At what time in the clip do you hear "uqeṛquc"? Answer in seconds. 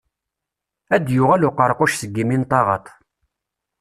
1.49-1.91